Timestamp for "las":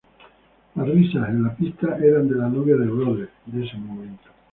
0.73-0.87